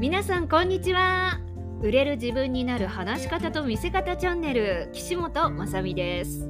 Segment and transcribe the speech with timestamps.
[0.00, 1.40] 皆さんこんにちは。
[1.82, 6.48] 売れる自分になる話し方と見せ方チャンネル岸本まさみです。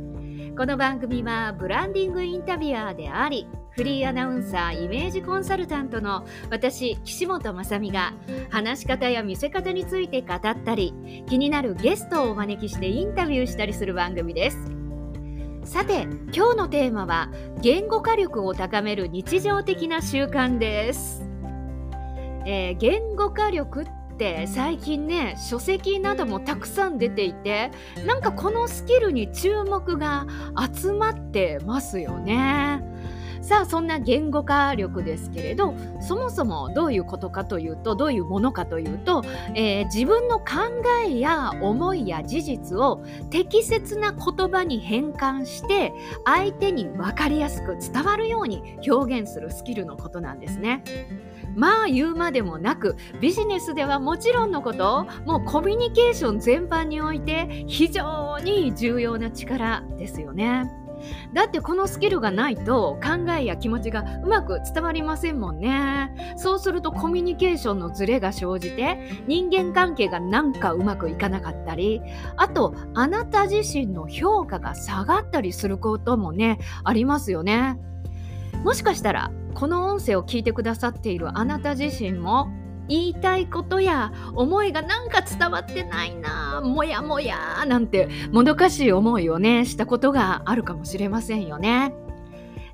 [0.57, 8.15] この番組はブランディングインタビュアーでありフリーアナウンサーイメージコンサルタントの私岸本まさみが
[8.51, 10.95] 話し方や見せ方について語ったり
[11.29, 14.59] 気になるゲストをお招きしてインタビューしたりする番組です。
[15.65, 21.30] さて今日のテーマは言語化力を高める日常的な習慣です。
[22.47, 23.87] えー、言語化力っ
[24.17, 27.71] て最近ね書籍などもたくさん出ていて
[28.07, 30.27] なんかこのスキルに注目が
[30.75, 32.90] 集まってますよね。
[33.43, 39.23] さあそんな言語化力ですけれどそもそもどういうことかというとどういうものかというと、
[39.55, 40.45] えー、自分の考
[41.07, 45.93] えや思いや事実を適切な言葉に変換して
[46.25, 50.85] 相手に分かりやすく伝わるように表現するスキルのことなんですね。
[51.57, 60.80] まあ言うまでもなくビジネスではもちろんのこともうコミュニケーション全般において非常に重要な力ですよね。
[61.33, 66.13] だってこのスキルがないと考えや気持ちがうまく伝わりませんもんね。
[66.37, 72.01] そうするとコミュニケーションのズレが生じて人間関係がなんかうまくいかなかったり
[72.37, 77.79] あとあなた自身の評価が下がったりすることもねありますよね。
[78.65, 82.49] もしかしたらこの音声を聞いてくださっているあなた自身も
[82.91, 91.95] 言いたいことや思いがなんか伝わってないなもやもやなんてもどかしい思いをねしたことがあるかもしれませんよね。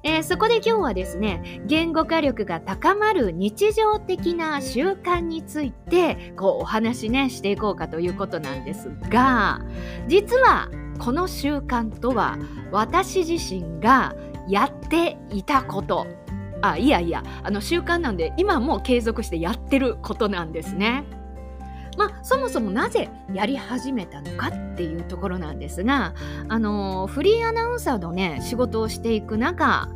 [0.03, 9.61] えー、そこで今日はですね言語化力が高まる日常的な習慣についてこうお話ねしていこうかということなんですが
[10.07, 12.39] 実はこの習慣とは
[12.71, 14.15] 私自身が
[14.49, 16.07] やっていたこと
[16.63, 21.05] あいやいやあの習慣なんで今も継続してやってることなんですね。
[21.97, 26.13] まあ、そもそもなぜやり始めたのかっていうところなんですが、
[26.47, 29.89] あのフリーアナウンサーのね仕事をしていく中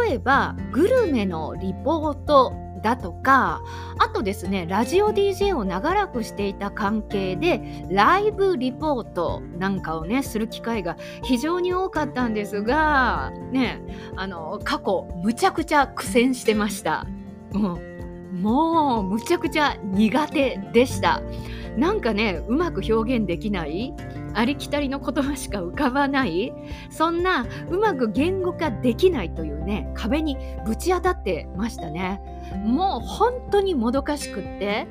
[0.00, 2.52] 例えばグルメのリポート
[2.86, 3.62] だとか
[3.98, 13.80] あとですねラジオ DJ を長らくしていた関係でライブリポートなんかをねする機会が非常に多かったんですがね
[14.14, 17.06] あの過去むちゃくちゃ苦戦してました。
[17.52, 17.96] うん
[18.40, 21.22] もうむちゃくちゃ苦手でした。
[21.76, 23.94] なんかねうまく表現できない
[24.34, 26.52] ありきたりの言葉しか浮かばない
[26.90, 30.36] そんなうまく言語化できないというね壁に
[30.66, 32.20] ぶち当たってましたね
[32.54, 34.86] もう本当にもどかしくって。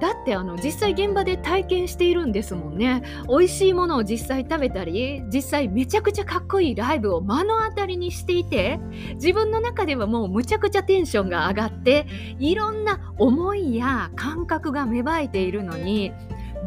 [0.00, 3.02] だってあの実際現場で体験しているんですもんね。
[3.28, 8.80] 美味しいものを実際食べたり実際めちゃくちゃかっこいいライブを目の当たりにしていて
[9.14, 12.06] 自分の中ではもうむちゃくちゃテンションが上がって
[12.38, 16.12] いろんな思いや感覚が芽生えているのに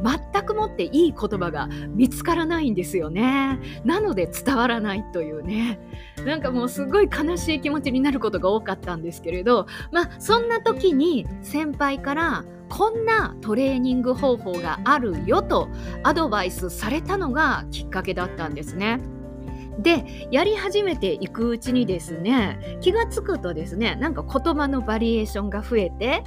[0.03, 3.59] 全くもっていい言葉が見つからないんですよね。
[3.85, 5.79] なので伝わらないというね。
[6.25, 15.69] なんかもうすごい悲しい気持ちになることが多かったんですけれど、まあそんな時に先輩からこんなトレーニング方法があるよと
[16.03, 18.99] アドバイスされたのがきっかけだったんですね。
[19.79, 26.23] でやり始めていくうちにですね気が付くとですねなんか言葉のバリエーションが増えて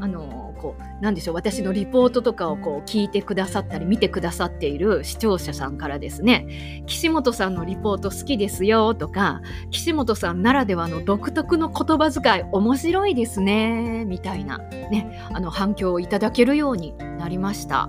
[0.00, 9.42] あのこうなんでしょう私のリポートとかをこう聞いてくださったり見てくださっている視聴者さんからですね岸本さんのリポート好きですよとか
[9.72, 17.88] 岸本さんならではの独特の言葉遣い面白いですねみたいなねあの反響をいただけるようになりました。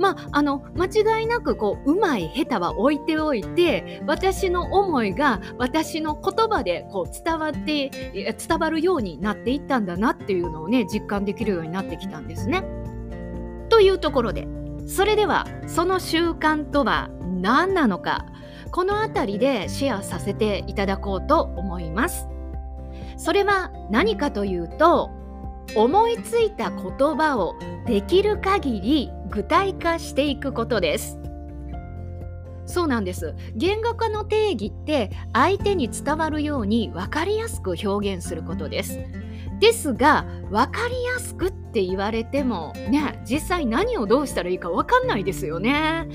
[0.00, 0.86] まあ、あの間
[1.20, 12.64] 違いなくこううまい下手は置いておいて私の思いが私の言葉でこう伝わって伝わるようになっていったんだなっていうのをね実感できるようになってきたんですね。
[13.68, 14.48] というところで
[14.86, 17.10] それではその習慣とは
[17.42, 18.24] 何なのか
[18.70, 22.26] この辺りでシェアさせていただこうと思います。
[23.18, 25.10] それは何かというと
[25.76, 27.54] 思いついた言葉を
[27.86, 31.18] できる限り具体化していくことです
[32.66, 39.00] そうなんです言語化の定義って相手に伝わるように分かりやすく表現することです
[39.58, 46.08] ですが分かりやすくって言われてもね実際何をどうしたらいいか分かんないですよね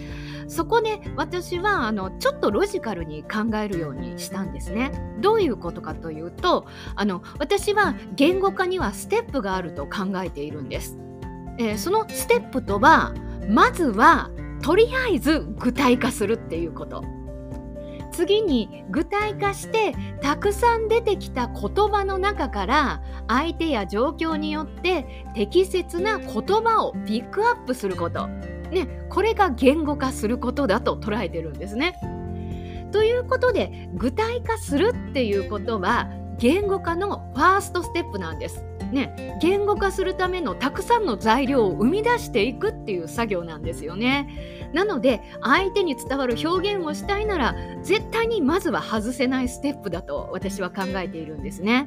[0.47, 4.91] そこで私はあのちょっとロジカルに考えるようにしたんですね。
[5.19, 10.97] どういうことかというとあの私は言語化にはステップがあると考えているんです。
[11.57, 13.13] えー、そのステップとは
[13.49, 14.29] まずは
[14.61, 17.03] とりあえず具体化するっていうこと。
[18.15, 31.99] 次に具体化してたくさん出てきた言葉の中から相手や状況によって適切な言葉をピックアップすること、ね、これが言語化することだと捉えてるんですね。
[32.93, 38.63] ということで具体化するっていうことは言語化のファーストステップなんです。
[38.91, 44.69] ね、言語化するためのたくさんの材料を生み出していくっていう作業なんですよね。
[44.73, 51.85] なので相手に伝わる表現をしたいなら絶対にまずは外せないステップだと私は考えているんですね。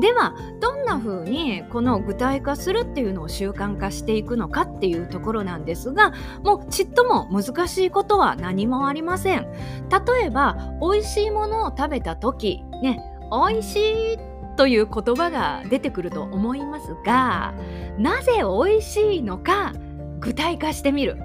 [0.00, 6.12] ではどんな風にこの具体化するっていうのを習慣化していくのかっていうところなんですが
[6.42, 9.46] もうちっとも難しいことは何もありません。
[9.90, 13.00] 例えば美味しいものを食べた時ね
[13.30, 14.18] 美味しい
[14.56, 17.54] という言葉が出てくると思いますが
[17.98, 19.72] なぜ美味しいのか
[20.20, 21.16] 具体化してみる。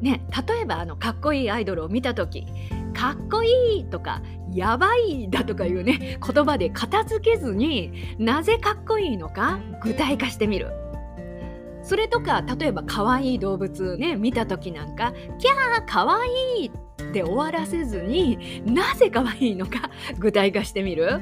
[0.00, 2.46] ね、例えばあのかっこいいアイドルを見た時
[2.98, 4.22] かっこいいとか
[4.52, 10.72] やばいだとかいうね言葉で片付けずになぜかっこいいのか具体化してみる
[11.84, 16.66] それとか例えば可愛い動物ね見た時なんか「キャーかわいい!」
[17.00, 21.20] って終わらせずになぜ可愛いのか具体化してみる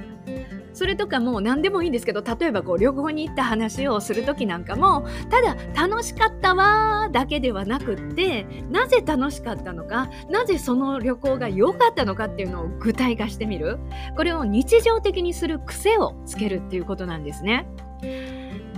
[0.76, 13.78] それとかもう何でもいいんですけど例えばこう旅行に行った話をする時なんかもただ楽しかったわだけではなくってなぜ楽しかったのかなぜその旅行が良かったのかっていうのを具体化してみる
[14.16, 17.66] これを日常的にする癖をつけるっていうことなんですね。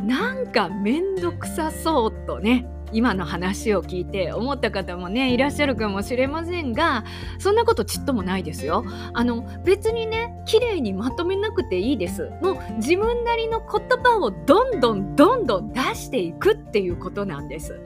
[0.04, 7.04] なんかめんどくさそうとね今の話を聞いて思った方もねいらっしゃるかもしれませんが
[7.38, 8.84] そんなことちっともないですよ。
[9.12, 12.30] あの別にね綺麗にまとめなくていいです。
[12.42, 17.80] もう自分なりの言葉をどんどんどんどん出していくっていうことなんです。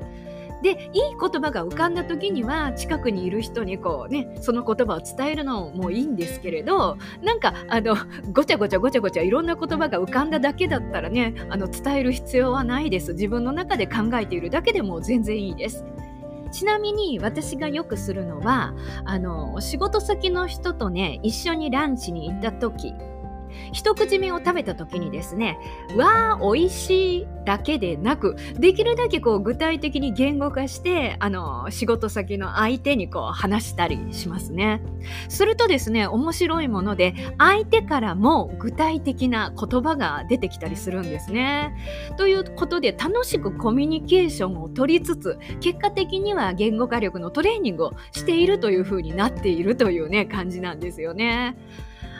[0.62, 7.96] でいい言葉が浮かんだ時には近くにいる人にこうねその言葉を伝えるのもいいんですけれどなんかあの
[8.32, 15.84] ごちゃごちゃごちゃごちゃいろんな言葉が浮かんだだけだったらねあの伝える必要はないです自分の中で考えているだけでも全然いいです。
[16.52, 18.74] ちなみに私がよくするのは
[19.06, 22.92] あの仕事先の人とね一緒にランチに行った時
[23.72, 25.58] 一口目を食べた時にですね
[25.96, 34.80] 「わー美味しい」だけでなくできるだけこう具体的に言語化してあの仕事先の相手にこう話したりしますね。
[35.28, 41.74] するとですね面白いもので相手からも具体的な言葉が出てきたりするんですね。
[42.16, 51.56] ということで楽しくコミュニケーションを取りつつ結果的には言語化力のトレーニングをしているというふうになっているというね感じなんですよね。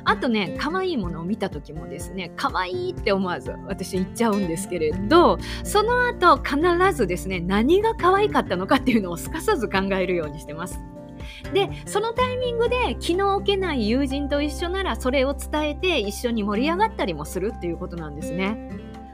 [0.04, 6.58] あとね可愛いものを見た時もですね可愛いって思わず私言っちゃうんですけれどその後必
[6.94, 10.80] ずですね何が可愛かったのかっていうのをすかさず考えるようにしてます。
[11.52, 18.70] でそのタイミングで気の置けない友人と一緒ならそれを伝えて一緒に盛り上がったりもするっていうことなんですね。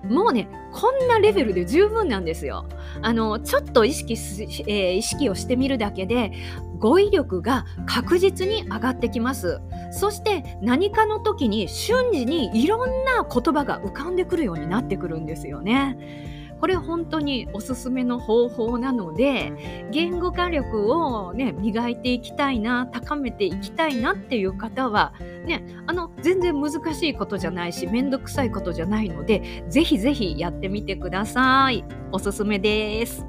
[0.09, 2.67] もうねこんなレベルで十分なんですよ。
[3.03, 6.33] あのちょっと意識す、えー、意識をしてみるだけで
[6.79, 9.61] 語彙力が確実に上がってきます。
[9.91, 16.38] そして何かの時に瞬時にいろんな言葉が浮かんでくるようになってくるんですよね。
[16.61, 19.53] これ本当におすすめの方法なので
[19.91, 25.13] 言語化力をね磨いていきたいな高めていきたいなっていう方は
[25.47, 31.85] ねあの全然難しいことじゃないしめんどくさいことじゃないのでぜひぜひやってみてください。
[32.11, 33.27] おすすめです。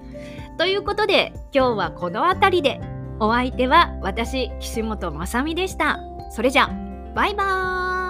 [0.58, 2.82] ということで今日はこの辺りで
[3.20, 6.00] お相手は私岸本まさみでした。
[6.32, 6.68] それじゃ
[7.16, 8.09] バイバーイ。